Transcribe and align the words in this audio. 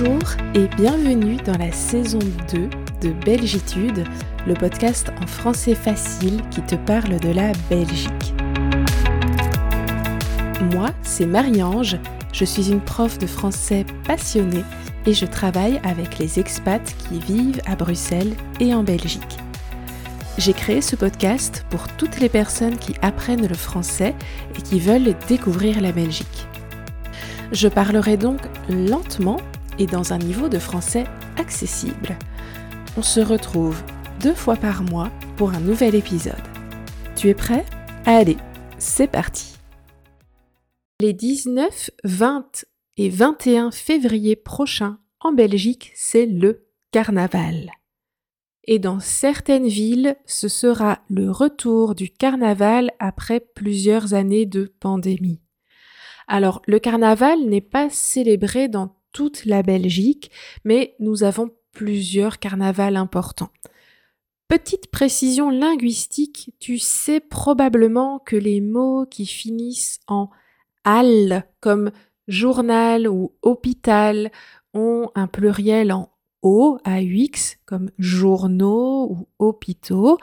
Bonjour 0.00 0.30
et 0.54 0.66
bienvenue 0.76 1.36
dans 1.44 1.58
la 1.58 1.72
saison 1.72 2.20
2 2.52 2.70
de 3.02 3.12
Belgitude, 3.24 4.04
le 4.46 4.54
podcast 4.54 5.10
en 5.20 5.26
français 5.26 5.74
facile 5.74 6.40
qui 6.50 6.62
te 6.62 6.74
parle 6.74 7.18
de 7.20 7.28
la 7.28 7.52
Belgique. 7.68 8.34
Moi, 10.72 10.90
c'est 11.02 11.26
Marie-Ange, 11.26 11.98
je 12.32 12.44
suis 12.46 12.70
une 12.70 12.80
prof 12.80 13.18
de 13.18 13.26
français 13.26 13.84
passionnée 14.06 14.64
et 15.04 15.12
je 15.12 15.26
travaille 15.26 15.80
avec 15.84 16.18
les 16.18 16.38
expats 16.38 16.94
qui 16.96 17.18
vivent 17.18 17.60
à 17.66 17.76
Bruxelles 17.76 18.34
et 18.58 18.72
en 18.72 18.82
Belgique. 18.82 19.36
J'ai 20.38 20.54
créé 20.54 20.80
ce 20.80 20.96
podcast 20.96 21.66
pour 21.68 21.88
toutes 21.88 22.20
les 22.20 22.30
personnes 22.30 22.78
qui 22.78 22.94
apprennent 23.02 23.46
le 23.46 23.54
français 23.54 24.14
et 24.58 24.62
qui 24.62 24.80
veulent 24.80 25.14
découvrir 25.28 25.82
la 25.82 25.92
Belgique. 25.92 26.46
Je 27.52 27.68
parlerai 27.68 28.16
donc 28.16 28.40
lentement 28.68 29.38
et 29.80 29.86
dans 29.86 30.12
un 30.12 30.18
niveau 30.18 30.48
de 30.48 30.58
français 30.58 31.04
accessible. 31.38 32.16
On 32.96 33.02
se 33.02 33.20
retrouve 33.20 33.82
deux 34.20 34.34
fois 34.34 34.56
par 34.56 34.82
mois 34.82 35.10
pour 35.36 35.50
un 35.50 35.60
nouvel 35.60 35.94
épisode. 35.94 36.34
Tu 37.16 37.28
es 37.28 37.34
prêt? 37.34 37.64
Allez, 38.04 38.36
c'est 38.78 39.08
parti 39.08 39.56
Les 41.00 41.14
19, 41.14 41.90
20 42.04 42.64
et 42.98 43.08
21 43.08 43.70
février 43.70 44.36
prochains 44.36 44.98
en 45.20 45.32
Belgique, 45.32 45.92
c'est 45.94 46.26
le 46.26 46.66
carnaval. 46.92 47.70
Et 48.64 48.78
dans 48.78 49.00
certaines 49.00 49.66
villes, 49.66 50.16
ce 50.26 50.48
sera 50.48 51.00
le 51.08 51.30
retour 51.30 51.94
du 51.94 52.10
carnaval 52.10 52.90
après 52.98 53.40
plusieurs 53.40 54.12
années 54.12 54.46
de 54.46 54.72
pandémie. 54.80 55.40
Alors, 56.28 56.62
le 56.66 56.78
carnaval 56.78 57.40
n'est 57.46 57.60
pas 57.60 57.88
célébré 57.90 58.68
dans 58.68 58.99
toute 59.12 59.44
la 59.44 59.62
Belgique, 59.62 60.30
mais 60.64 60.94
nous 61.00 61.22
avons 61.22 61.50
plusieurs 61.72 62.38
carnavals 62.38 62.96
importants. 62.96 63.50
Petite 64.48 64.90
précision 64.90 65.50
linguistique, 65.50 66.54
tu 66.58 66.78
sais 66.78 67.20
probablement 67.20 68.18
que 68.18 68.36
les 68.36 68.60
mots 68.60 69.06
qui 69.06 69.26
finissent 69.26 70.00
en 70.08 70.28
al 70.84 71.46
comme 71.60 71.92
journal 72.26 73.06
ou 73.08 73.32
hôpital 73.42 74.30
ont 74.74 75.10
un 75.14 75.26
pluriel 75.26 75.92
en 75.92 76.10
o, 76.42 76.78
AUX, 76.84 77.58
comme 77.66 77.90
journaux 77.98 79.08
ou 79.10 79.28
hôpitaux, 79.38 80.18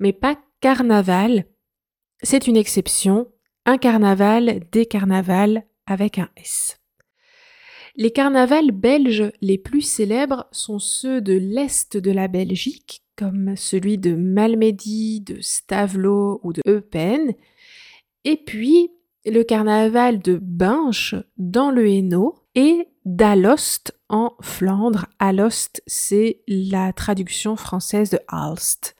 mais 0.00 0.12
pas 0.12 0.36
carnaval. 0.60 1.44
C'est 2.22 2.46
une 2.46 2.56
exception 2.56 3.28
un 3.66 3.76
carnaval, 3.76 4.62
des 4.72 4.86
carnavals 4.86 5.62
avec 5.86 6.18
un 6.18 6.30
S. 6.36 6.77
Les 8.00 8.12
carnavals 8.12 8.70
belges 8.70 9.32
les 9.40 9.58
plus 9.58 9.80
célèbres 9.80 10.46
sont 10.52 10.78
ceux 10.78 11.20
de 11.20 11.32
l'Est 11.32 11.96
de 11.96 12.12
la 12.12 12.28
Belgique, 12.28 13.02
comme 13.16 13.56
celui 13.56 13.98
de 13.98 14.14
Malmedy, 14.14 15.20
de 15.20 15.40
Stavelot 15.40 16.38
ou 16.44 16.52
de 16.52 16.62
Eupen, 16.68 17.34
et 18.22 18.36
puis 18.36 18.92
le 19.26 19.42
carnaval 19.42 20.20
de 20.20 20.38
Binche 20.40 21.16
dans 21.38 21.72
le 21.72 21.88
Hainaut 21.88 22.36
et 22.54 22.86
d'Alost 23.04 23.98
en 24.08 24.32
Flandre. 24.42 25.06
Alost, 25.18 25.82
c'est 25.88 26.42
la 26.46 26.92
traduction 26.92 27.56
française 27.56 28.10
de 28.10 28.20
Alst. 28.28 28.94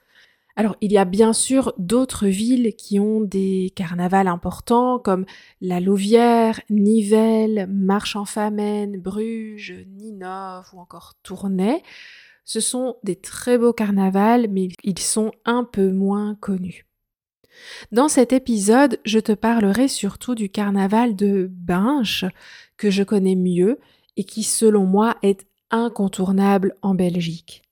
Alors, 0.58 0.74
il 0.80 0.90
y 0.90 0.98
a 0.98 1.04
bien 1.04 1.32
sûr 1.32 1.72
d'autres 1.78 2.26
villes 2.26 2.74
qui 2.74 2.98
ont 2.98 3.20
des 3.20 3.72
carnavals 3.76 4.26
importants 4.26 4.98
comme 4.98 5.24
la 5.60 5.78
Louvière, 5.78 6.60
Nivelles, 6.68 7.68
Marche-en-Famenne, 7.70 9.00
Bruges, 9.00 9.86
Ninove 9.86 10.68
ou 10.72 10.80
encore 10.80 11.14
Tournai. 11.22 11.84
Ce 12.44 12.58
sont 12.58 12.96
des 13.04 13.14
très 13.14 13.56
beaux 13.56 13.72
carnavals, 13.72 14.48
mais 14.50 14.70
ils 14.82 14.98
sont 14.98 15.30
un 15.44 15.62
peu 15.62 15.92
moins 15.92 16.34
connus. 16.34 16.88
Dans 17.92 18.08
cet 18.08 18.32
épisode, 18.32 18.98
je 19.04 19.20
te 19.20 19.32
parlerai 19.32 19.86
surtout 19.86 20.34
du 20.34 20.48
carnaval 20.48 21.14
de 21.14 21.48
Binche, 21.52 22.24
que 22.76 22.90
je 22.90 23.04
connais 23.04 23.36
mieux 23.36 23.78
et 24.16 24.24
qui, 24.24 24.42
selon 24.42 24.86
moi, 24.86 25.18
est 25.22 25.46
incontournable 25.70 26.74
en 26.82 26.96
Belgique. 26.96 27.62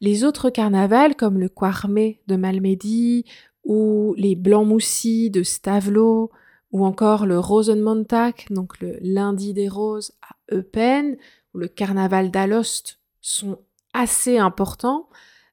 Les 0.00 0.24
autres 0.24 0.50
carnavals, 0.50 1.16
comme 1.16 1.38
le 1.38 1.48
Quarmé 1.48 2.20
de 2.26 2.36
Malmedy, 2.36 3.24
ou 3.64 4.14
les 4.16 4.34
Blancs 4.34 4.66
Moussis 4.66 5.30
de 5.30 5.42
Stavelot, 5.42 6.30
ou 6.72 6.84
encore 6.84 7.26
le 7.26 7.38
Rosenmontag, 7.38 8.46
donc 8.50 8.80
le 8.80 8.98
lundi 9.00 9.54
des 9.54 9.68
roses 9.68 10.12
à 10.22 10.54
Eupen, 10.54 11.16
ou 11.54 11.58
le 11.58 11.68
carnaval 11.68 12.30
d'Alost, 12.30 13.00
sont 13.20 13.58
assez 13.94 14.38
importants, 14.38 15.08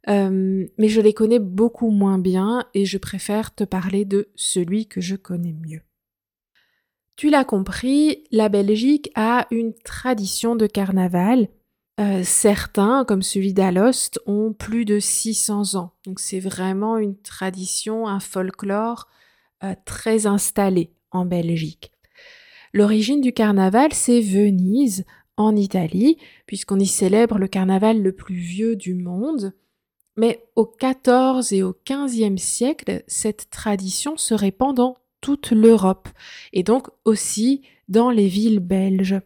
euh, 0.08 0.66
mais 0.78 0.88
je 0.88 1.02
les 1.02 1.14
connais 1.14 1.40
beaucoup 1.40 1.90
moins 1.90 2.20
bien 2.20 2.66
et 2.74 2.86
je 2.86 2.98
préfère 2.98 3.56
te 3.56 3.64
parler 3.64 4.06
de 4.06 4.30
celui 4.36 4.88
que 4.88 5.02
je 5.02 5.16
connais 5.16 5.54
mieux. 5.54 5.82
Tu 7.16 7.30
l'as 7.30 7.46
compris, 7.46 8.26
la 8.32 8.50
Belgique 8.50 9.10
a 9.16 9.48
une 9.50 9.74
tradition 9.74 10.56
de 10.56 10.68
carnaval 10.68 11.48
euh, 12.00 12.24
certains, 12.24 13.06
comme 13.06 13.22
celui 13.22 13.54
d'Alost, 13.54 14.20
ont 14.26 14.54
plus 14.54 14.84
de 14.86 15.00
600 15.00 15.76
ans. 15.76 15.94
Donc 16.06 16.20
c'est 16.20 16.40
vraiment 16.40 16.98
une 16.98 17.18
tradition, 17.18 18.08
un 18.08 18.20
folklore 18.20 19.08
euh, 19.64 19.74
très 19.86 20.28
installé 20.28 20.92
en 21.12 21.26
Belgique. 21.26 21.92
L'origine 22.74 23.22
du 23.22 23.32
carnaval, 23.32 23.94
c'est 23.94 24.20
Venise, 24.20 25.06
en 25.38 25.56
Italie, 25.56 26.18
puisqu'on 26.46 26.80
y 26.80 26.88
célèbre 26.88 27.38
le 27.38 27.48
carnaval 27.48 28.02
le 28.02 28.12
plus 28.12 28.36
vieux 28.36 28.76
du 28.76 28.94
monde. 28.94 29.54
Mais 30.18 30.46
au 30.56 30.66
XIVe 30.66 31.54
et 31.54 31.64
au 31.64 31.76
XVe 31.90 32.38
siècle, 32.38 33.04
cette 33.08 33.50
tradition 33.50 34.18
se 34.18 34.34
répand 34.34 34.76
dans 34.76 34.98
toute 35.22 35.52
l'Europe, 35.52 36.08
et 36.54 36.64
donc 36.64 36.88
aussi 37.04 37.64
dans 37.88 38.12
les 38.12 38.28
villes 38.28 38.60
belges. 38.60 39.20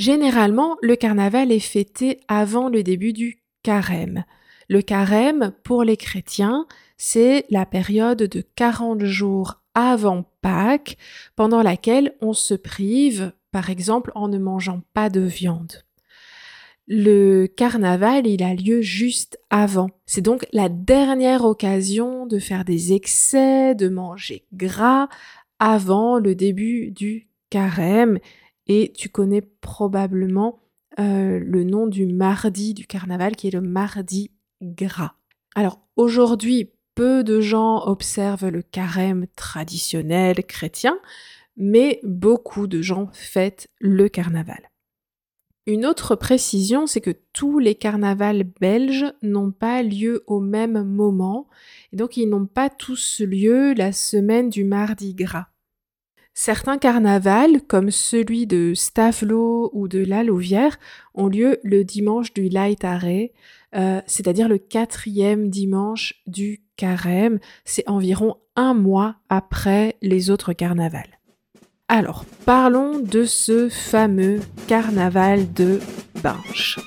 Généralement, 0.00 0.78
le 0.80 0.96
carnaval 0.96 1.52
est 1.52 1.60
fêté 1.60 2.20
avant 2.26 2.70
le 2.70 2.82
début 2.82 3.12
du 3.12 3.42
carême. 3.62 4.24
Le 4.70 4.80
carême, 4.80 5.52
pour 5.62 5.84
les 5.84 5.98
chrétiens, 5.98 6.66
c'est 6.96 7.44
la 7.50 7.66
période 7.66 8.22
de 8.22 8.42
40 8.56 9.04
jours 9.04 9.60
avant 9.74 10.24
Pâques, 10.40 10.96
pendant 11.36 11.60
laquelle 11.60 12.14
on 12.22 12.32
se 12.32 12.54
prive, 12.54 13.34
par 13.52 13.68
exemple, 13.68 14.10
en 14.14 14.28
ne 14.28 14.38
mangeant 14.38 14.80
pas 14.94 15.10
de 15.10 15.20
viande. 15.20 15.84
Le 16.86 17.46
carnaval, 17.46 18.26
il 18.26 18.42
a 18.42 18.54
lieu 18.54 18.80
juste 18.80 19.38
avant. 19.50 19.90
C'est 20.06 20.22
donc 20.22 20.46
la 20.54 20.70
dernière 20.70 21.44
occasion 21.44 22.24
de 22.24 22.38
faire 22.38 22.64
des 22.64 22.94
excès, 22.94 23.74
de 23.74 23.90
manger 23.90 24.46
gras 24.54 25.10
avant 25.58 26.16
le 26.16 26.34
début 26.34 26.90
du 26.90 27.28
carême 27.50 28.18
et 28.70 28.92
tu 28.96 29.08
connais 29.08 29.40
probablement 29.40 30.60
euh, 31.00 31.40
le 31.40 31.64
nom 31.64 31.88
du 31.88 32.06
mardi 32.06 32.72
du 32.72 32.86
carnaval 32.86 33.34
qui 33.34 33.48
est 33.48 33.50
le 33.50 33.60
mardi 33.60 34.30
gras. 34.62 35.14
Alors 35.56 35.80
aujourd'hui, 35.96 36.70
peu 36.94 37.24
de 37.24 37.40
gens 37.40 37.84
observent 37.88 38.46
le 38.46 38.62
carême 38.62 39.26
traditionnel 39.34 40.44
chrétien, 40.44 41.00
mais 41.56 41.98
beaucoup 42.04 42.68
de 42.68 42.80
gens 42.80 43.08
fêtent 43.12 43.66
le 43.80 44.08
carnaval. 44.08 44.70
Une 45.66 45.84
autre 45.84 46.14
précision, 46.14 46.86
c'est 46.86 47.00
que 47.00 47.16
tous 47.32 47.58
les 47.58 47.74
carnavals 47.74 48.44
belges 48.60 49.12
n'ont 49.20 49.50
pas 49.50 49.82
lieu 49.82 50.22
au 50.28 50.38
même 50.38 50.84
moment, 50.84 51.48
et 51.92 51.96
donc 51.96 52.16
ils 52.16 52.28
n'ont 52.28 52.46
pas 52.46 52.70
tous 52.70 53.20
lieu 53.20 53.74
la 53.74 53.90
semaine 53.90 54.48
du 54.48 54.62
mardi 54.62 55.12
gras. 55.14 55.48
Certains 56.32 56.78
carnavals, 56.78 57.60
comme 57.66 57.90
celui 57.90 58.46
de 58.46 58.72
Stavelot 58.74 59.70
ou 59.72 59.88
de 59.88 59.98
la 59.98 60.22
Louvière, 60.22 60.78
ont 61.14 61.26
lieu 61.26 61.58
le 61.64 61.84
dimanche 61.84 62.32
du 62.32 62.48
Laïtaré, 62.48 63.32
euh, 63.74 64.00
c'est-à-dire 64.06 64.48
le 64.48 64.58
quatrième 64.58 65.50
dimanche 65.50 66.14
du 66.26 66.62
carême. 66.76 67.40
C'est 67.64 67.88
environ 67.88 68.36
un 68.56 68.74
mois 68.74 69.16
après 69.28 69.96
les 70.02 70.30
autres 70.30 70.52
carnavals. 70.52 71.18
Alors, 71.88 72.24
parlons 72.46 73.00
de 73.00 73.24
ce 73.24 73.68
fameux 73.68 74.40
carnaval 74.68 75.52
de 75.52 75.80
Binche. 76.22 76.78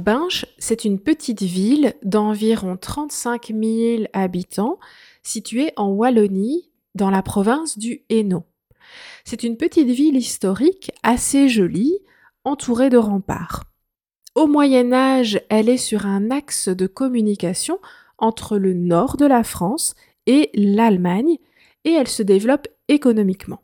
Binche, 0.00 0.46
c'est 0.58 0.84
une 0.84 0.98
petite 0.98 1.42
ville 1.42 1.94
d'environ 2.02 2.76
35 2.76 3.52
000 3.54 4.04
habitants 4.12 4.78
située 5.22 5.72
en 5.76 5.88
Wallonie, 5.88 6.70
dans 6.94 7.10
la 7.10 7.22
province 7.22 7.78
du 7.78 8.02
Hainaut. 8.10 8.44
C'est 9.24 9.44
une 9.44 9.56
petite 9.56 9.88
ville 9.88 10.16
historique 10.16 10.90
assez 11.02 11.48
jolie, 11.48 11.98
entourée 12.44 12.90
de 12.90 12.96
remparts. 12.96 13.64
Au 14.34 14.46
Moyen 14.46 14.92
Âge, 14.92 15.40
elle 15.48 15.68
est 15.68 15.76
sur 15.76 16.06
un 16.06 16.30
axe 16.30 16.68
de 16.68 16.86
communication 16.86 17.78
entre 18.18 18.58
le 18.58 18.74
nord 18.74 19.16
de 19.16 19.26
la 19.26 19.44
France 19.44 19.94
et 20.26 20.50
l'Allemagne, 20.54 21.38
et 21.84 21.92
elle 21.92 22.08
se 22.08 22.22
développe 22.22 22.68
économiquement. 22.88 23.62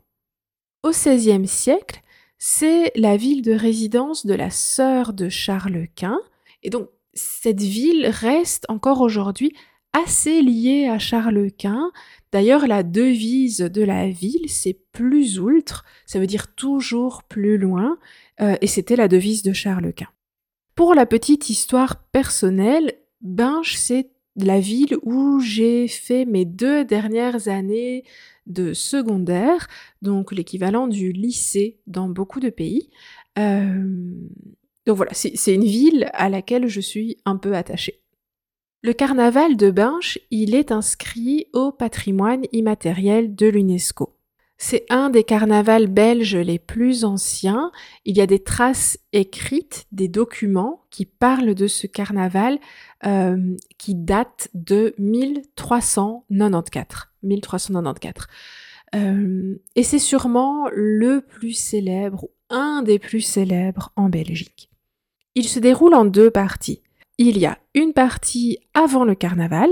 Au 0.83 0.91
XVIe 0.91 1.47
siècle, 1.47 2.01
c'est 2.37 2.91
la 2.95 3.17
ville 3.17 3.41
de 3.41 3.53
résidence 3.53 4.25
de 4.25 4.33
la 4.33 4.49
sœur 4.49 5.13
de 5.13 5.29
Charles 5.29 5.87
Quint, 5.95 6.19
et 6.63 6.69
donc 6.69 6.89
cette 7.13 7.61
ville 7.61 8.07
reste 8.07 8.65
encore 8.69 9.01
aujourd'hui 9.01 9.53
assez 9.93 10.41
liée 10.41 10.87
à 10.87 10.99
Charles 10.99 11.51
Quint. 11.51 11.91
D'ailleurs, 12.31 12.67
la 12.67 12.83
devise 12.83 13.59
de 13.59 13.81
la 13.81 14.09
ville, 14.09 14.49
c'est 14.49 14.77
plus 14.91 15.37
ultre, 15.37 15.85
ça 16.05 16.19
veut 16.19 16.27
dire 16.27 16.53
toujours 16.53 17.23
plus 17.23 17.57
loin, 17.57 17.97
euh, 18.41 18.55
et 18.61 18.67
c'était 18.67 18.95
la 18.95 19.07
devise 19.07 19.43
de 19.43 19.53
Charles 19.53 19.93
Quint. 19.93 20.09
Pour 20.75 20.93
la 20.93 21.05
petite 21.05 21.49
histoire 21.49 22.03
personnelle, 22.11 22.93
Binche, 23.21 23.75
c'est 23.75 24.11
la 24.37 24.59
ville 24.59 24.97
où 25.01 25.39
j'ai 25.39 25.87
fait 25.87 26.25
mes 26.25 26.45
deux 26.45 26.85
dernières 26.85 27.47
années 27.47 28.03
de 28.45 28.73
secondaire, 28.73 29.67
donc 30.01 30.31
l'équivalent 30.31 30.87
du 30.87 31.11
lycée 31.11 31.79
dans 31.87 32.07
beaucoup 32.07 32.39
de 32.39 32.49
pays. 32.49 32.89
Euh, 33.37 34.13
donc 34.85 34.95
voilà, 34.95 35.11
c'est 35.13 35.53
une 35.53 35.65
ville 35.65 36.09
à 36.13 36.29
laquelle 36.29 36.67
je 36.67 36.79
suis 36.79 37.17
un 37.25 37.35
peu 37.35 37.55
attachée. 37.55 38.01
Le 38.83 38.93
carnaval 38.93 39.57
de 39.57 39.71
Binche, 39.71 40.19
il 40.31 40.55
est 40.55 40.71
inscrit 40.71 41.47
au 41.51 41.71
patrimoine 41.71 42.45
immatériel 42.53 43.35
de 43.35 43.47
l'UNESCO. 43.47 44.16
C'est 44.57 44.85
un 44.89 45.11
des 45.11 45.23
carnavals 45.23 45.87
belges 45.87 46.35
les 46.35 46.57
plus 46.57 47.05
anciens. 47.05 47.71
Il 48.05 48.17
y 48.17 48.21
a 48.21 48.25
des 48.25 48.43
traces 48.43 48.97
écrites, 49.13 49.85
des 49.91 50.07
documents 50.07 50.81
qui 50.89 51.05
parlent 51.05 51.53
de 51.53 51.67
ce 51.67 51.85
carnaval 51.85 52.57
euh, 53.05 53.55
qui 53.77 53.93
date 53.93 54.49
de 54.55 54.95
1394. 54.97 57.09
1394. 57.21 58.27
Euh, 58.95 59.61
et 59.75 59.83
c'est 59.83 59.99
sûrement 59.99 60.67
le 60.73 61.21
plus 61.21 61.53
célèbre, 61.53 62.23
ou 62.23 62.31
un 62.49 62.81
des 62.81 62.99
plus 62.99 63.21
célèbres 63.21 63.91
en 63.95 64.09
Belgique. 64.09 64.69
Il 65.35 65.47
se 65.47 65.59
déroule 65.59 65.93
en 65.93 66.05
deux 66.05 66.31
parties. 66.31 66.81
Il 67.19 67.37
y 67.37 67.45
a 67.45 67.59
une 67.75 67.93
partie 67.93 68.57
avant 68.73 69.03
le 69.03 69.13
carnaval, 69.13 69.69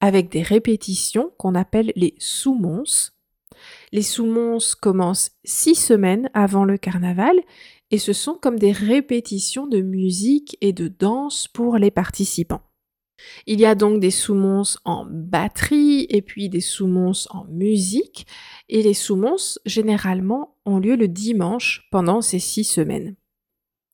avec 0.00 0.30
des 0.30 0.42
répétitions 0.42 1.32
qu'on 1.38 1.54
appelle 1.54 1.92
les 1.96 2.14
soumons. 2.18 2.84
Les 3.92 4.02
soumons 4.02 4.58
commencent 4.80 5.32
six 5.44 5.74
semaines 5.74 6.30
avant 6.32 6.64
le 6.64 6.78
carnaval 6.78 7.38
et 7.90 7.98
ce 7.98 8.14
sont 8.14 8.34
comme 8.34 8.58
des 8.58 8.72
répétitions 8.72 9.66
de 9.66 9.82
musique 9.82 10.56
et 10.62 10.72
de 10.72 10.88
danse 10.88 11.46
pour 11.46 11.76
les 11.76 11.90
participants. 11.90 12.62
Il 13.46 13.60
y 13.60 13.66
a 13.66 13.74
donc 13.74 14.00
des 14.00 14.10
soumons 14.10 14.62
en 14.84 15.06
batterie 15.06 16.06
et 16.08 16.22
puis 16.22 16.48
des 16.48 16.62
soumons 16.62 17.12
en 17.30 17.44
musique 17.44 18.26
et 18.70 18.82
les 18.82 18.94
soumons 18.94 19.36
généralement 19.66 20.56
ont 20.64 20.78
lieu 20.78 20.96
le 20.96 21.06
dimanche 21.06 21.86
pendant 21.90 22.22
ces 22.22 22.38
six 22.38 22.64
semaines. 22.64 23.14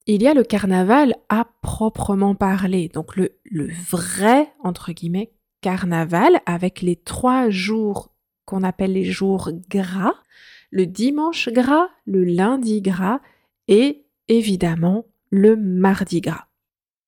Il 0.07 0.23
y 0.23 0.29
a 0.29 0.33
le 0.33 0.45
carnaval 0.45 1.17
à 1.29 1.47
proprement 1.61 2.35
parler, 2.35 2.89
donc 2.89 3.17
le, 3.17 3.39
le 3.45 3.69
vrai, 3.91 4.51
entre 4.63 4.93
guillemets, 4.93 5.33
carnaval 5.61 6.41
avec 6.47 6.81
les 6.81 6.97
trois 6.97 7.51
jours 7.51 8.15
qu'on 8.49 8.63
appelle 8.63 8.95
les 8.95 9.05
jours 9.05 9.51
gras, 9.69 10.15
le 10.71 10.87
dimanche 10.87 11.51
gras, 11.51 11.89
le 12.07 12.25
lundi 12.25 12.81
gras 12.81 13.21
et 13.69 14.07
évidemment 14.29 15.05
le 15.31 15.55
mardi 15.55 16.23
gras. 16.23 16.47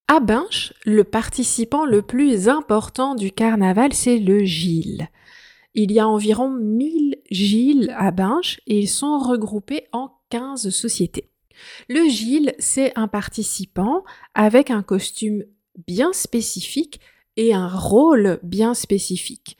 À 0.07 0.21
Binche, 0.21 0.75
le 0.85 1.03
participant 1.03 1.87
le 1.87 2.03
plus 2.03 2.51
important 2.51 3.15
du 3.15 3.33
carnaval, 3.33 3.95
c'est 3.95 4.19
le 4.19 4.45
Gilles. 4.45 5.09
Il 5.73 5.93
y 5.93 5.99
a 5.99 6.07
environ 6.07 6.51
1000 6.51 7.17
Gilles 7.31 7.95
à 7.97 8.11
Binche 8.11 8.61
et 8.67 8.81
ils 8.81 8.89
sont 8.89 9.19
regroupés 9.19 9.87
en 9.93 10.11
15 10.29 10.69
sociétés. 10.69 11.31
Le 11.89 12.07
Gilles, 12.07 12.55
c'est 12.59 12.93
un 12.99 13.09
participant 13.09 14.05
avec 14.35 14.71
un 14.71 14.83
costume 14.83 15.45
bien 15.87 16.13
spécifique 16.13 17.01
et 17.37 17.55
un 17.55 17.69
rôle 17.69 18.41
bien 18.43 18.75
spécifique. 18.75 19.57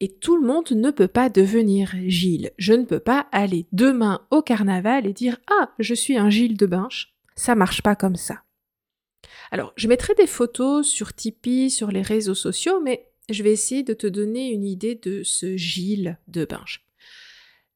Et 0.00 0.08
tout 0.08 0.36
le 0.36 0.46
monde 0.46 0.70
ne 0.70 0.90
peut 0.90 1.08
pas 1.08 1.28
devenir 1.28 1.92
Gilles. 2.06 2.52
Je 2.56 2.72
ne 2.72 2.84
peux 2.84 3.00
pas 3.00 3.26
aller 3.32 3.66
demain 3.72 4.26
au 4.30 4.42
carnaval 4.42 5.06
et 5.06 5.12
dire 5.12 5.38
Ah, 5.48 5.72
je 5.78 5.94
suis 5.94 6.16
un 6.16 6.30
Gilles 6.30 6.56
de 6.56 6.66
Binche. 6.66 7.14
Ça 7.34 7.54
marche 7.54 7.82
pas 7.82 7.96
comme 7.96 8.16
ça. 8.16 8.42
Alors, 9.50 9.72
je 9.76 9.88
mettrai 9.88 10.14
des 10.14 10.26
photos 10.26 10.86
sur 10.86 11.14
Tipeee, 11.14 11.70
sur 11.70 11.90
les 11.90 12.02
réseaux 12.02 12.34
sociaux, 12.34 12.80
mais 12.80 13.08
je 13.28 13.42
vais 13.42 13.52
essayer 13.52 13.82
de 13.82 13.94
te 13.94 14.06
donner 14.06 14.52
une 14.52 14.64
idée 14.64 14.94
de 14.94 15.22
ce 15.22 15.56
Gilles 15.56 16.18
de 16.28 16.44
Binche. 16.44 16.84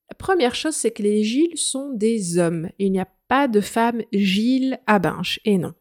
La 0.08 0.14
première 0.14 0.54
chose, 0.54 0.74
c'est 0.74 0.90
que 0.90 1.02
les 1.02 1.24
Gilles 1.24 1.56
sont 1.56 1.92
des 1.92 2.38
hommes. 2.38 2.68
Il 2.78 2.92
n'y 2.92 3.00
a 3.00 3.08
pas 3.28 3.48
de 3.48 3.60
femme 3.60 4.02
Gilles 4.12 4.78
à 4.86 4.98
Binche. 4.98 5.40
Et 5.44 5.58
non. 5.58 5.74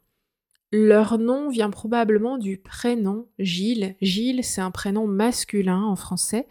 Leur 0.72 1.18
nom 1.18 1.50
vient 1.50 1.70
probablement 1.70 2.38
du 2.38 2.58
prénom 2.58 3.28
Gilles. 3.40 3.96
Gilles, 4.02 4.44
c'est 4.44 4.62
un 4.62 4.72
prénom 4.72 5.06
masculin 5.06 5.84
en 5.84 5.96
français. 5.96 6.48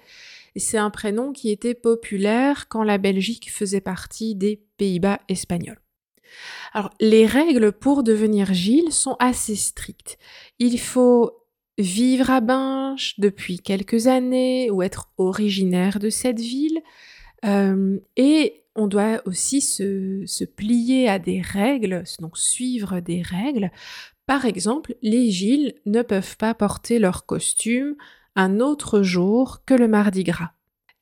C'est 0.57 0.79
un 0.79 0.91
prénom 0.91 1.33
qui 1.33 1.51
était 1.51 1.75
populaire 1.75 2.69
quand 2.69 2.83
la 2.83 2.99
Belgique 2.99 3.51
faisait 3.51 3.81
partie 3.81 4.35
des 4.35 4.63
Pays-Bas 4.77 5.21
espagnols. 5.29 5.81
Alors, 6.73 6.91
les 7.01 7.27
règles 7.27 7.73
pour 7.73 8.03
devenir 8.03 8.53
Gilles 8.53 8.93
sont 8.93 9.17
assez 9.19 9.57
strictes. 9.57 10.19
Il 10.59 10.79
faut 10.79 11.33
vivre 11.79 12.31
à 12.31 12.41
Binche 12.41 13.19
depuis 13.19 13.59
quelques 13.59 14.07
années 14.07 14.71
ou 14.71 14.83
être 14.83 15.11
originaire 15.17 15.99
de 15.99 16.11
cette 16.11 16.41
ville. 16.41 16.81
Euh, 17.45 17.99
et 18.17 18.60
on 18.81 18.87
doit 18.87 19.21
aussi 19.27 19.61
se, 19.61 20.23
se, 20.27 20.45
plier 20.45 21.09
à 21.09 21.19
des 21.19 21.41
règles, 21.41 22.05
donc 22.21 22.39
suivre 22.39 23.01
des 23.01 23.23
règles 23.23 23.71
par 24.31 24.45
exemple, 24.45 24.95
les 25.03 25.29
Gilles 25.29 25.75
ne 25.87 26.03
peuvent 26.03 26.37
pas 26.37 26.55
porter 26.55 27.01
leur 27.01 27.27
costume 27.27 27.97
un 28.37 28.61
autre 28.61 29.03
jour 29.03 29.65
que 29.67 29.75
le 29.75 29.89
mardi 29.89 30.23
gras. 30.23 30.53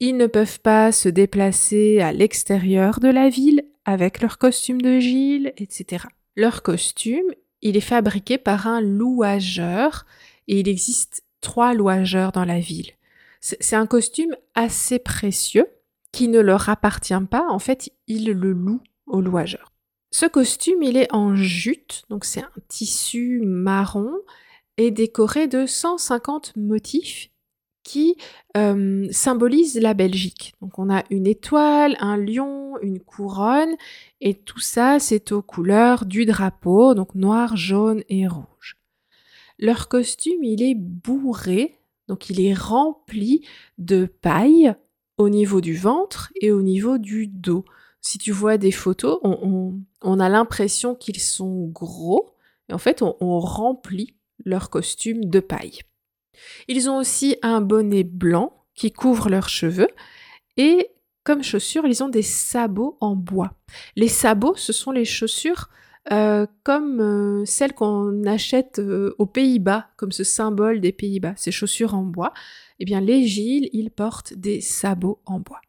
Ils 0.01 0.17
ne 0.17 0.27
peuvent 0.27 0.61
pas 0.61 0.93
se 0.93 1.11
déplacer 1.11 2.01
à 2.01 2.11
l'extérieur 2.11 3.01
de 3.01 3.09
la 3.09 3.29
ville 3.29 3.65
avec 3.85 4.23
leur 4.23 4.39
costume 4.39 4.81
de 4.81 4.99
Gilles, 4.99 5.53
etc. 5.59 6.07
Leur 6.37 6.63
costume, 6.63 7.35
il 7.61 7.77
est 7.77 7.82
fabriqué 7.82 8.39
par 8.39 8.67
un 8.67 8.81
louageur 8.81 10.06
et 10.47 10.61
il 10.61 10.67
existe 10.67 11.23
trois 11.43 11.75
louageurs 11.75 12.32
dans 12.32 12.47
la 12.47 12.61
ville. 12.61 12.93
C'est 13.43 13.77
un 13.77 13.87
costume 13.87 14.35
assez 14.55 14.99
précieux 14.99 15.67
qui 16.12 16.29
ne 16.29 16.41
leur 16.41 16.69
appartient 16.69 17.15
pas. 17.31 17.46
En 17.48 17.58
fait, 17.58 17.91
ils 18.06 18.32
le 18.32 18.53
louent 18.53 18.82
au 19.06 19.20
louageur. 19.20 19.72
Ce 20.10 20.27
costume, 20.27 20.82
il 20.82 20.96
est 20.96 21.12
en 21.12 21.36
jute, 21.36 22.03
donc 22.08 22.24
c'est 22.24 22.41
un 22.41 22.50
tissu 22.69 23.43
marron 23.44 24.12
et 24.79 24.91
décoré 24.91 25.48
de 25.48 25.67
150 25.67 26.56
motifs 26.56 27.31
qui 27.82 28.17
euh, 28.56 29.06
symbolisent 29.10 29.81
la 29.81 29.94
Belgique. 29.94 30.55
Donc 30.60 30.79
on 30.79 30.91
a 30.91 31.05
une 31.10 31.27
étoile, 31.27 31.96
un 32.00 32.17
lion, 32.17 32.79
une 32.82 33.00
couronne, 33.00 33.77
et 34.20 34.34
tout 34.34 34.60
ça 34.60 34.98
c'est 34.98 35.32
aux 35.32 35.43
couleurs 35.43 36.06
du 36.06 36.27
drapeau, 36.27 36.94
donc 36.94 37.15
noir, 37.15 37.56
jaune 37.56 38.03
et 38.08 38.27
rouge. 38.27 38.77
Leur 39.58 39.88
costume, 39.88 40.44
il 40.44 40.62
est 40.62 40.77
bourré, 40.77 41.79
donc 42.08 42.31
il 42.31 42.41
est 42.41 42.55
rempli 42.55 43.46
de 43.79 44.06
paille 44.06 44.74
au 45.19 45.29
niveau 45.29 45.60
du 45.60 45.77
ventre 45.77 46.32
et 46.41 46.51
au 46.53 46.63
niveau 46.63 46.98
du 46.98 47.27
dos 47.27 47.65
si 48.01 48.19
tu 48.19 48.32
vois 48.32 48.58
des 48.58 48.72
photos, 48.72 49.19
on, 49.22 50.20
a 50.20 50.29
l'impression 50.29 50.94
qu'ils 50.94 51.20
sont 51.20 51.67
gros, 51.67 52.31
et 52.69 52.72
en 52.72 52.79
fait, 52.79 53.03
on, 53.03 53.17
on 53.20 53.39
remplit 53.41 54.15
leur 54.44 54.70
costume 54.70 55.25
de 55.25 55.41
paille. 55.41 55.81
Ils 56.69 56.89
ont 56.89 56.96
aussi 56.96 57.37
un 57.43 57.60
bonnet 57.60 58.05
blanc 58.05 58.65
qui 58.75 58.93
couvre 58.93 59.29
leurs 59.29 59.48
cheveux, 59.48 59.89
et 60.56 60.89
comme 61.25 61.43
chaussures, 61.43 61.87
ils 61.87 62.03
ont 62.03 62.08
des 62.08 62.22
sabots 62.22 62.96
en 63.01 63.15
bois. 63.15 63.53
Les 63.96 64.08
sabots, 64.08 64.55
ce 64.56 64.72
sont 64.72 64.93
les 64.93 65.05
chaussures 65.05 65.69
euh, 66.12 66.46
comme 66.65 67.00
euh, 67.00 67.44
celles 67.44 67.74
qu'on 67.74 68.24
achète 68.24 68.79
euh, 68.79 69.15
aux 69.19 69.27
Pays-Bas, 69.27 69.88
comme 69.96 70.12
ce 70.12 70.24
symbole 70.24 70.81
des 70.81 70.93
Pays-Bas, 70.93 71.34
ces 71.36 71.50
chaussures 71.50 71.94
en 71.94 72.03
bois. 72.03 72.32
Eh 72.79 72.84
bien, 72.84 73.00
les 73.00 73.27
Gilles, 73.27 73.69
ils 73.72 73.91
portent 73.91 74.34
des 74.34 74.60
sabots 74.60 75.20
en 75.27 75.41
bois. 75.41 75.60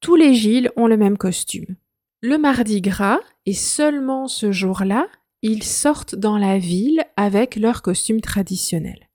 Tous 0.00 0.16
les 0.16 0.34
Gilles 0.34 0.70
ont 0.76 0.86
le 0.86 0.96
même 0.96 1.16
costume. 1.16 1.76
Le 2.22 2.38
mardi 2.38 2.80
gras, 2.80 3.20
et 3.46 3.52
seulement 3.52 4.28
ce 4.28 4.50
jour-là, 4.50 5.06
ils 5.42 5.62
sortent 5.62 6.14
dans 6.14 6.38
la 6.38 6.58
ville 6.58 7.04
avec 7.16 7.56
leur 7.56 7.82
costume 7.82 8.20
traditionnel. 8.20 9.10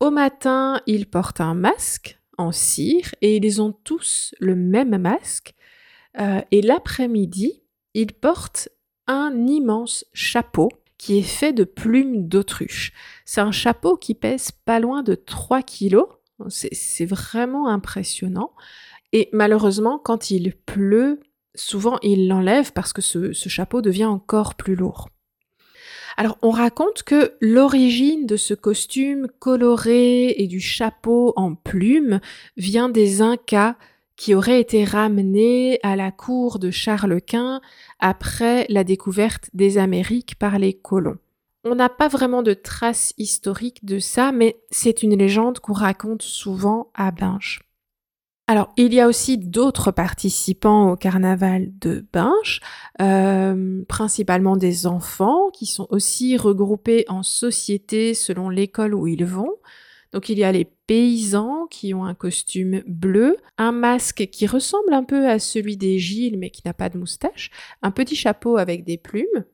Au 0.00 0.10
matin, 0.10 0.80
ils 0.86 1.06
portent 1.06 1.40
un 1.40 1.54
masque 1.54 2.18
en 2.38 2.52
cire 2.52 3.14
et 3.20 3.36
ils 3.36 3.62
ont 3.62 3.72
tous 3.72 4.34
le 4.40 4.56
même 4.56 4.96
masque. 4.98 5.54
Euh, 6.18 6.40
et 6.50 6.62
l'après-midi, 6.62 7.62
ils 7.94 8.12
portent 8.12 8.68
immense 9.46 10.04
chapeau 10.12 10.68
qui 10.98 11.18
est 11.18 11.22
fait 11.22 11.52
de 11.52 11.64
plumes 11.64 12.28
d'autruche. 12.28 12.92
C'est 13.24 13.40
un 13.40 13.52
chapeau 13.52 13.96
qui 13.96 14.14
pèse 14.14 14.50
pas 14.52 14.80
loin 14.80 15.02
de 15.02 15.14
3 15.14 15.62
kilos. 15.62 16.06
C'est 16.48 17.06
vraiment 17.06 17.68
impressionnant. 17.68 18.52
Et 19.12 19.28
malheureusement, 19.32 19.98
quand 19.98 20.30
il 20.30 20.54
pleut, 20.54 21.20
souvent 21.54 21.98
il 22.02 22.28
l'enlève 22.28 22.72
parce 22.72 22.92
que 22.92 23.02
ce 23.02 23.32
chapeau 23.32 23.80
devient 23.82 24.04
encore 24.04 24.54
plus 24.54 24.76
lourd. 24.76 25.08
Alors 26.16 26.36
on 26.42 26.50
raconte 26.50 27.02
que 27.02 27.34
l'origine 27.40 28.26
de 28.26 28.36
ce 28.36 28.52
costume 28.52 29.28
coloré 29.38 30.34
et 30.36 30.46
du 30.46 30.60
chapeau 30.60 31.32
en 31.36 31.54
plumes 31.54 32.20
vient 32.56 32.90
des 32.90 33.22
Incas 33.22 33.76
qui 34.20 34.34
auraient 34.34 34.60
été 34.60 34.84
ramenés 34.84 35.80
à 35.82 35.96
la 35.96 36.10
cour 36.10 36.58
de 36.58 36.70
Charles 36.70 37.22
Quint 37.22 37.62
après 38.00 38.66
la 38.68 38.84
découverte 38.84 39.48
des 39.54 39.78
Amériques 39.78 40.38
par 40.38 40.58
les 40.58 40.74
colons. 40.74 41.16
On 41.64 41.74
n'a 41.74 41.88
pas 41.88 42.08
vraiment 42.08 42.42
de 42.42 42.52
traces 42.52 43.14
historiques 43.16 43.82
de 43.82 43.98
ça, 43.98 44.30
mais 44.30 44.60
c'est 44.70 45.02
une 45.02 45.16
légende 45.16 45.60
qu'on 45.60 45.72
raconte 45.72 46.20
souvent 46.20 46.90
à 46.94 47.12
Binche. 47.12 47.60
Alors, 48.46 48.74
il 48.76 48.92
y 48.92 49.00
a 49.00 49.08
aussi 49.08 49.38
d'autres 49.38 49.90
participants 49.90 50.90
au 50.90 50.96
carnaval 50.96 51.70
de 51.80 52.04
Binche, 52.12 52.60
euh, 53.00 53.82
principalement 53.88 54.58
des 54.58 54.86
enfants 54.86 55.48
qui 55.50 55.64
sont 55.64 55.86
aussi 55.88 56.36
regroupés 56.36 57.06
en 57.08 57.22
sociétés 57.22 58.12
selon 58.12 58.50
l'école 58.50 58.94
où 58.94 59.06
ils 59.06 59.24
vont. 59.24 59.54
Donc, 60.12 60.28
il 60.28 60.38
y 60.38 60.44
a 60.44 60.52
les 60.52 60.64
paysans 60.64 61.66
qui 61.70 61.94
ont 61.94 62.04
un 62.04 62.14
costume 62.14 62.82
bleu, 62.86 63.36
un 63.58 63.72
masque 63.72 64.28
qui 64.30 64.46
ressemble 64.46 64.92
un 64.92 65.04
peu 65.04 65.28
à 65.28 65.38
celui 65.38 65.76
des 65.76 65.98
Gilles 65.98 66.38
mais 66.38 66.50
qui 66.50 66.62
n'a 66.64 66.74
pas 66.74 66.88
de 66.88 66.98
moustache, 66.98 67.50
un 67.82 67.90
petit 67.90 68.16
chapeau 68.16 68.56
avec 68.56 68.84
des 68.84 68.98
plumes. 68.98 69.44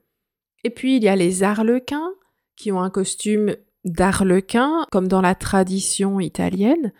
Et 0.64 0.70
puis, 0.70 0.96
il 0.96 1.04
y 1.04 1.08
a 1.08 1.16
les 1.16 1.42
arlequins 1.42 2.12
qui 2.56 2.72
ont 2.72 2.80
un 2.80 2.90
costume 2.90 3.54
d'arlequin, 3.84 4.86
comme 4.90 5.08
dans 5.08 5.20
la 5.20 5.34
tradition 5.34 6.20
italienne. 6.20 6.92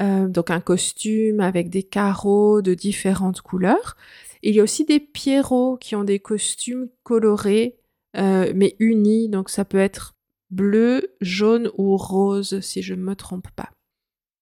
Euh, 0.00 0.26
donc 0.26 0.50
un 0.50 0.60
costume 0.60 1.40
avec 1.40 1.68
des 1.68 1.82
carreaux 1.82 2.62
de 2.62 2.74
différentes 2.74 3.42
couleurs. 3.42 3.96
Il 4.42 4.54
y 4.54 4.60
a 4.60 4.62
aussi 4.62 4.84
des 4.84 5.00
pierrots 5.00 5.76
qui 5.76 5.94
ont 5.94 6.04
des 6.04 6.18
costumes 6.18 6.88
colorés 7.02 7.76
euh, 8.16 8.52
mais 8.54 8.76
unis, 8.78 9.28
donc 9.28 9.48
ça 9.48 9.64
peut 9.64 9.78
être 9.78 10.14
bleu, 10.52 11.14
jaune 11.20 11.70
ou 11.76 11.96
rose 11.96 12.60
si 12.60 12.82
je 12.82 12.94
ne 12.94 13.02
me 13.02 13.16
trompe 13.16 13.50
pas. 13.56 13.70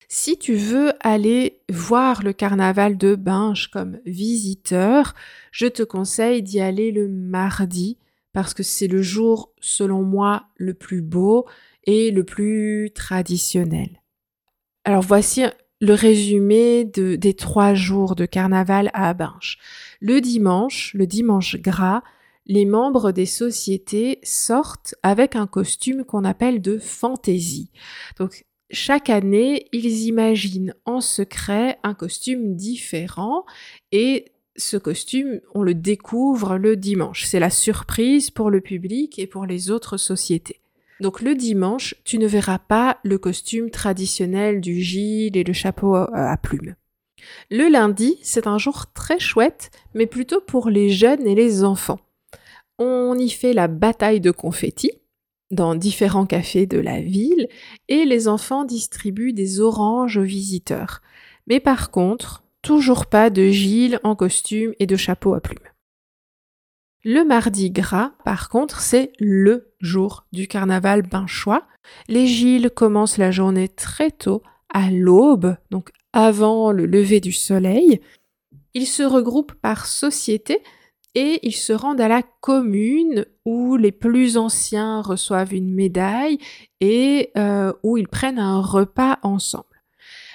Si 0.08 0.38
tu 0.38 0.56
veux 0.56 0.92
aller 1.00 1.62
voir 1.70 2.22
le 2.24 2.32
carnaval 2.32 2.98
de 2.98 3.14
Binge 3.14 3.68
comme 3.68 4.00
visiteur, 4.04 5.14
je 5.52 5.66
te 5.66 5.84
conseille 5.84 6.42
d'y 6.42 6.60
aller 6.60 6.90
le 6.90 7.06
mardi 7.08 7.96
parce 8.32 8.52
que 8.52 8.64
c'est 8.64 8.88
le 8.88 9.02
jour, 9.02 9.52
selon 9.60 10.02
moi, 10.02 10.46
le 10.56 10.74
plus 10.74 11.00
beau 11.00 11.46
et 11.84 12.10
le 12.10 12.24
plus 12.24 12.90
traditionnel. 12.92 14.02
Alors 14.84 15.02
voici 15.02 15.44
le 15.80 15.94
résumé 15.94 16.84
des 16.84 17.34
trois 17.34 17.74
jours 17.74 18.14
de 18.16 18.26
carnaval 18.26 18.90
à 18.92 19.14
Binche. 19.14 19.58
Le 20.00 20.20
dimanche, 20.20 20.92
le 20.94 21.06
dimanche 21.06 21.56
gras, 21.56 22.02
les 22.46 22.64
membres 22.64 23.12
des 23.12 23.26
sociétés 23.26 24.18
sortent 24.22 24.94
avec 25.02 25.36
un 25.36 25.46
costume 25.46 26.04
qu'on 26.04 26.24
appelle 26.24 26.60
de 26.60 26.78
fantaisie. 26.78 27.70
Donc 28.18 28.44
chaque 28.70 29.10
année, 29.10 29.66
ils 29.72 30.06
imaginent 30.06 30.74
en 30.84 31.00
secret 31.00 31.78
un 31.82 31.94
costume 31.94 32.54
différent 32.54 33.44
et 33.92 34.32
ce 34.56 34.76
costume, 34.76 35.40
on 35.54 35.62
le 35.62 35.74
découvre 35.74 36.56
le 36.56 36.76
dimanche. 36.76 37.24
C'est 37.24 37.40
la 37.40 37.50
surprise 37.50 38.30
pour 38.30 38.50
le 38.50 38.60
public 38.60 39.18
et 39.18 39.26
pour 39.26 39.46
les 39.46 39.70
autres 39.70 39.96
sociétés. 39.96 40.60
Donc 41.00 41.22
le 41.22 41.34
dimanche, 41.34 41.94
tu 42.04 42.18
ne 42.18 42.26
verras 42.26 42.58
pas 42.58 42.98
le 43.02 43.16
costume 43.16 43.70
traditionnel 43.70 44.60
du 44.60 44.80
gile 44.82 45.36
et 45.36 45.44
le 45.44 45.52
chapeau 45.52 45.94
à 45.94 46.36
plumes. 46.36 46.74
Le 47.50 47.70
lundi, 47.70 48.18
c'est 48.22 48.46
un 48.46 48.58
jour 48.58 48.92
très 48.92 49.18
chouette, 49.18 49.70
mais 49.94 50.06
plutôt 50.06 50.40
pour 50.40 50.68
les 50.68 50.90
jeunes 50.90 51.26
et 51.26 51.34
les 51.34 51.64
enfants. 51.64 52.00
On 52.82 53.18
y 53.18 53.28
fait 53.28 53.52
la 53.52 53.68
bataille 53.68 54.22
de 54.22 54.30
confettis 54.30 54.92
dans 55.50 55.74
différents 55.74 56.24
cafés 56.24 56.64
de 56.64 56.78
la 56.78 57.02
ville 57.02 57.46
et 57.88 58.06
les 58.06 58.26
enfants 58.26 58.64
distribuent 58.64 59.34
des 59.34 59.60
oranges 59.60 60.16
aux 60.16 60.22
visiteurs. 60.22 61.02
Mais 61.46 61.60
par 61.60 61.90
contre, 61.90 62.42
toujours 62.62 63.04
pas 63.04 63.28
de 63.28 63.48
gile 63.48 64.00
en 64.02 64.16
costume 64.16 64.72
et 64.78 64.86
de 64.86 64.96
chapeau 64.96 65.34
à 65.34 65.40
plumes. 65.40 65.58
Le 67.04 67.22
mardi 67.22 67.70
gras, 67.70 68.12
par 68.24 68.48
contre, 68.48 68.80
c'est 68.80 69.12
le 69.18 69.74
jour 69.80 70.24
du 70.32 70.48
carnaval 70.48 71.02
binchois. 71.02 71.66
Les 72.08 72.26
Gilles 72.26 72.70
commencent 72.70 73.18
la 73.18 73.30
journée 73.30 73.68
très 73.68 74.10
tôt, 74.10 74.42
à 74.72 74.90
l'aube, 74.90 75.56
donc 75.70 75.90
avant 76.14 76.72
le 76.72 76.86
lever 76.86 77.20
du 77.20 77.32
soleil. 77.32 78.00
Ils 78.72 78.86
se 78.86 79.02
regroupent 79.02 79.54
par 79.54 79.86
société 79.86 80.62
et 81.14 81.40
ils 81.42 81.56
se 81.56 81.72
rendent 81.72 82.00
à 82.00 82.08
la 82.08 82.22
commune 82.22 83.26
où 83.44 83.76
les 83.76 83.92
plus 83.92 84.36
anciens 84.36 85.02
reçoivent 85.02 85.54
une 85.54 85.74
médaille 85.74 86.38
et 86.80 87.30
euh, 87.36 87.72
où 87.82 87.96
ils 87.96 88.08
prennent 88.08 88.38
un 88.38 88.60
repas 88.60 89.18
ensemble. 89.22 89.64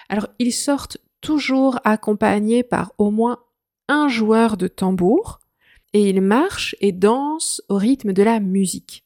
Alors 0.09 0.27
ils 0.39 0.53
sortent 0.53 0.97
toujours 1.21 1.79
accompagnés 1.83 2.63
par 2.63 2.91
au 2.97 3.09
moins 3.09 3.39
un 3.87 4.07
joueur 4.07 4.57
de 4.57 4.67
tambour 4.67 5.39
et 5.93 6.09
il 6.09 6.21
marche 6.21 6.75
et 6.81 6.91
danse 6.91 7.61
au 7.69 7.77
rythme 7.77 8.11
de 8.11 8.23
la 8.23 8.39
musique. 8.39 9.03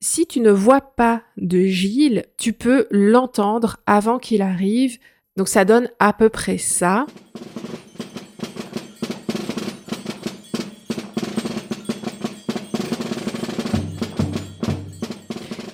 Si 0.00 0.26
tu 0.26 0.40
ne 0.40 0.50
vois 0.50 0.80
pas 0.80 1.22
de 1.36 1.64
Gilles, 1.64 2.26
tu 2.36 2.52
peux 2.52 2.86
l'entendre 2.90 3.78
avant 3.86 4.18
qu'il 4.18 4.42
arrive. 4.42 4.98
Donc 5.36 5.48
ça 5.48 5.64
donne 5.64 5.90
à 5.98 6.12
peu 6.12 6.28
près 6.28 6.58
ça. 6.58 7.06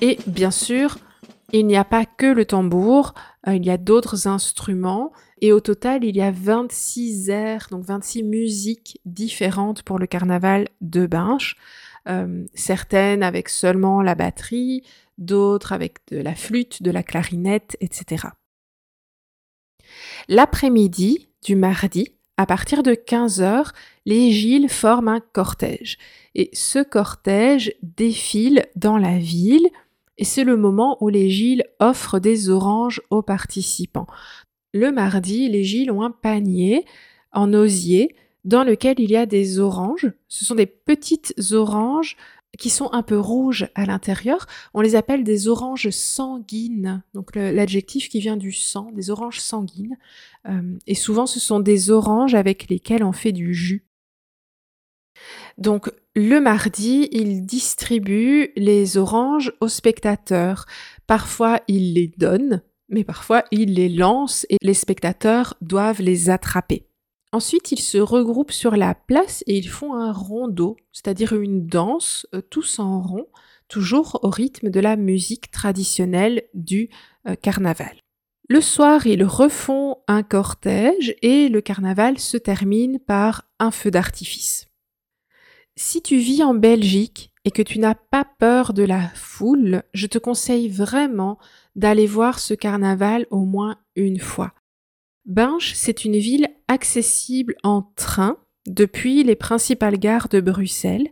Et 0.03 0.19
bien 0.27 0.51
sûr, 0.51 0.99
il 1.53 1.65
n'y 1.69 1.77
a 1.77 1.85
pas 1.85 2.05
que 2.05 2.27
le 2.27 2.45
tambour, 2.45 3.15
euh, 3.47 3.55
il 3.55 3.65
y 3.65 3.71
a 3.71 3.79
d'autres 3.79 4.27
instruments 4.27 5.13
et 5.41 5.53
au 5.53 5.61
total, 5.61 6.03
il 6.03 6.17
y 6.17 6.21
a 6.21 6.33
26 6.33 7.31
airs, 7.31 7.69
donc 7.71 7.85
26 7.85 8.25
musiques 8.25 9.01
différentes 9.05 9.85
pour 9.85 10.01
le 10.01 10.09
carnaval 10.09 10.69
de 10.81 11.07
Binche. 11.07 11.57
Euh, 12.09 12.45
certaines 12.53 13.23
avec 13.23 13.49
seulement 13.49 14.03
la 14.03 14.17
batterie, 14.17 14.83
d'autres 15.19 15.73
avec 15.73 15.99
de 16.11 16.17
la 16.19 16.35
flûte, 16.35 16.83
de 16.83 16.91
la 16.91 17.05
clarinette, 17.05 17.77
etc. 17.81 18.27
L'après-midi 20.27 21.29
du 21.45 21.55
mardi, 21.55 22.09
à 22.37 22.47
partir 22.47 22.83
de 22.83 22.95
15h, 22.95 23.71
les 24.05 24.33
Gilles 24.33 24.69
forment 24.69 25.09
un 25.09 25.21
cortège. 25.21 25.97
Et 26.35 26.51
ce 26.55 26.83
cortège 26.83 27.73
défile 27.83 28.67
dans 28.75 28.99
la 28.99 29.19
ville 29.19 29.69
et 30.19 30.25
c'est 30.25 30.45
le 30.45 30.57
moment 30.57 30.99
où 31.01 31.09
les 31.09 31.31
Gilles 31.31 31.65
offrent 31.81 32.19
des 32.19 32.51
oranges 32.51 33.01
aux 33.11 33.23
participants. 33.23 34.07
Le 34.75 34.91
mardi, 34.91 35.49
les 35.49 35.65
Gilles 35.65 35.91
ont 35.91 36.03
un 36.03 36.11
panier 36.11 36.85
en 37.33 37.53
osier 37.53 38.15
dans 38.45 38.65
lequel 38.65 38.99
il 38.99 39.11
y 39.11 39.17
a 39.17 39.27
des 39.27 39.59
oranges. 39.59 40.13
Ce 40.29 40.45
sont 40.45 40.55
des 40.55 40.67
petites 40.67 41.35
oranges 41.53 42.17
qui 42.59 42.71
sont 42.71 42.93
un 42.93 43.03
peu 43.03 43.19
rouges 43.19 43.69
à 43.75 43.87
l'intérieur. 43.87 44.47
On 44.75 44.81
les 44.83 44.95
appelle 44.95 45.25
des 45.25 45.49
oranges 45.49 45.89
sanguines, 45.91 47.03
donc 47.15 47.35
l'adjectif 47.35 48.09
qui 48.09 48.21
vient 48.21 48.37
du 48.37 48.53
sang, 48.53 48.91
des 48.93 49.11
oranges 49.11 49.41
sanguines. 49.41 49.97
Euh, 50.49 50.77
et 50.87 50.95
souvent, 50.95 51.27
ce 51.27 51.41
sont 51.41 51.61
des 51.61 51.91
oranges 51.91 52.35
avec 52.35 52.69
lesquelles 52.69 53.05
on 53.05 53.13
fait 53.13 53.33
du 53.33 53.55
jus. 53.55 53.85
Donc, 55.59 55.91
le 56.15 56.41
mardi, 56.41 57.09
il 57.13 57.47
distribue 57.47 58.53
les 58.57 58.97
oranges 58.97 59.53
aux 59.61 59.69
spectateurs. 59.69 60.67
Parfois, 61.07 61.61
il 61.69 61.95
les 61.95 62.13
donne, 62.17 62.63
mais 62.89 63.05
parfois 63.05 63.45
il 63.51 63.75
les 63.75 63.89
lance 63.89 64.47
et 64.51 64.57
les 64.63 64.75
spectateurs 64.75 65.55
doivent 65.61 66.03
les 66.03 66.31
attraper. 66.31 66.87
Ensuite, 67.33 67.73
ils 67.73 67.81
se 67.81 67.97
regroupent 67.97 68.53
sur 68.53 68.77
la 68.77 68.95
place 68.95 69.43
et 69.47 69.57
ils 69.57 69.69
font 69.69 69.95
un 69.95 70.13
rondeau, 70.13 70.77
c'est-à-dire 70.93 71.33
une 71.33 71.67
danse, 71.67 72.27
euh, 72.35 72.43
tous 72.43 72.79
en 72.79 73.01
rond, 73.01 73.27
toujours 73.69 74.21
au 74.23 74.29
rythme 74.29 74.69
de 74.69 74.81
la 74.81 74.97
musique 74.97 75.51
traditionnelle 75.51 76.43
du 76.53 76.91
euh, 77.27 77.35
carnaval. 77.35 77.97
Le 78.51 78.61
soir, 78.61 79.07
ils 79.07 79.25
refont 79.25 79.97
un 80.09 80.23
cortège 80.23 81.15
et 81.23 81.49
le 81.49 81.63
carnaval 81.63 82.19
se 82.19 82.37
termine 82.37 82.99
par 82.99 83.49
un 83.59 83.71
feu 83.71 83.91
d'artifice. 83.91 84.67
Si 85.85 86.01
tu 86.01 86.19
vis 86.19 86.45
en 86.45 86.55
Belgique 86.55 87.33
et 87.45 87.51
que 87.51 87.61
tu 87.61 87.81
n'as 87.81 87.97
pas 87.97 88.25
peur 88.25 88.73
de 88.73 88.85
la 88.85 89.09
foule, 89.17 89.83
je 89.93 90.07
te 90.07 90.17
conseille 90.17 90.69
vraiment 90.69 91.41
d'aller 91.75 92.07
voir 92.07 92.39
ce 92.39 92.55
carnaval 92.55 93.27
au 93.33 93.45
moins 93.45 93.79
une 93.97 94.21
fois. 94.21 94.53
Binche, 95.27 95.73
c'est 95.75 96.05
une 96.05 96.19
ville 96.19 96.47
accessible 96.69 97.57
en 97.65 97.83
train 97.97 98.37
depuis 98.69 99.25
les 99.25 99.35
principales 99.35 99.99
gares 99.99 100.29
de 100.29 100.41
Bruxelles 100.41 101.09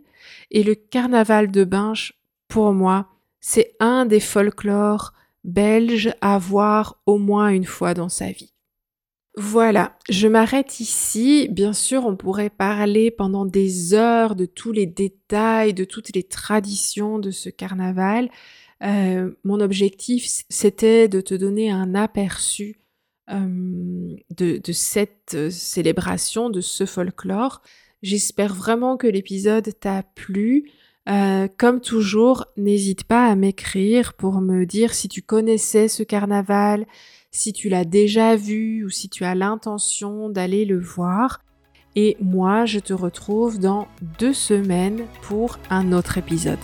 et 0.51 0.63
le 0.63 0.75
carnaval 0.75 1.51
de 1.51 1.65
Binche 1.65 2.13
pour 2.47 2.71
moi, 2.71 3.09
c'est 3.41 3.75
un 3.81 4.05
des 4.05 4.21
folklores 4.21 5.11
belges 5.43 6.13
à 6.21 6.37
voir 6.37 7.01
au 7.05 7.17
moins 7.17 7.49
une 7.49 7.65
fois 7.65 7.93
dans 7.93 8.09
sa 8.09 8.31
vie. 8.31 8.53
Voilà, 9.37 9.97
je 10.09 10.27
m'arrête 10.27 10.81
ici. 10.81 11.47
Bien 11.49 11.71
sûr, 11.71 12.05
on 12.05 12.17
pourrait 12.17 12.49
parler 12.49 13.11
pendant 13.11 13.45
des 13.45 13.93
heures 13.93 14.35
de 14.35 14.45
tous 14.45 14.73
les 14.73 14.85
détails, 14.85 15.73
de 15.73 15.85
toutes 15.85 16.13
les 16.13 16.23
traditions 16.23 17.17
de 17.17 17.31
ce 17.31 17.49
carnaval. 17.49 18.29
Euh, 18.83 19.31
mon 19.45 19.61
objectif, 19.61 20.43
c'était 20.49 21.07
de 21.07 21.21
te 21.21 21.33
donner 21.33 21.71
un 21.71 21.95
aperçu 21.95 22.79
euh, 23.29 24.15
de, 24.35 24.71
cette 24.73 25.35
euh, 25.35 25.49
célébration, 25.49 26.49
de 26.49 26.59
ce 26.59 26.85
folklore. 26.85 27.61
J'espère 28.01 28.53
vraiment 28.53 28.97
que 28.97 29.07
l'épisode 29.07 29.69
t'a 29.79 30.03
plu. 30.03 30.71
comme 31.57 31.81
toujours, 31.81 32.47
n'hésite 32.57 33.03
pas 33.05 33.27
à 33.27 33.35
m'écrire 33.35 34.13
pour 34.13 34.41
me 34.41 34.65
dire 34.65 34.93
si 34.93 35.07
tu 35.07 35.21
connaissais 35.21 35.87
ce 35.87 36.03
carnaval, 36.03 36.85
si 37.31 37.53
tu 37.53 37.69
l'as 37.69 37.85
déjà 37.85 38.35
vu 38.35 38.83
ou 38.83 38.89
si 38.89 39.07
tu 39.07 39.23
as 39.23 39.35
l'intention 39.35 40.29
d'aller 40.29 40.65
le 40.65 40.79
voir. 40.79 41.39
Et 41.95 42.17
moi, 42.21 42.65
je 42.65 42.79
te 42.79 42.93
retrouve 42.93 43.57
dans 43.57 43.87
deux 44.19 44.33
semaines 44.33 45.05
pour 45.21 45.57
un 45.69 45.93
autre 45.93 46.17
épisode. 46.17 46.59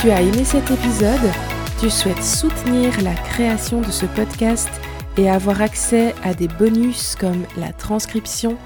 Tu 0.00 0.10
as 0.10 0.20
aimé 0.22 0.44
cet 0.44 0.70
épisode? 0.70 1.30
Tu 1.80 1.90
souhaites 1.90 2.22
soutenir 2.22 3.00
la 3.02 3.14
création 3.14 3.80
de 3.80 3.90
ce 3.90 4.06
podcast 4.06 4.68
et 5.16 5.30
avoir 5.30 5.62
accès 5.62 6.14
à 6.22 6.34
des 6.34 6.48
bonus 6.48 7.16
comme 7.16 7.44
la 7.56 7.72
transcription 7.72 8.56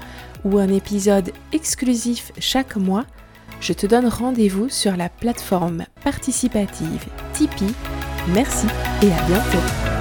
ou 0.43 0.57
un 0.57 0.69
épisode 0.69 1.31
exclusif 1.53 2.31
chaque 2.39 2.75
mois? 2.75 3.05
Je 3.65 3.73
te 3.73 3.87
donne 3.87 4.05
rendez-vous 4.05 4.69
sur 4.69 4.95
la 4.95 5.09
plateforme 5.09 5.85
participative 6.03 7.07
Tipeee. 7.33 7.73
Merci 8.27 8.67
et 9.01 9.11
à 9.11 9.21
bientôt. 9.27 9.94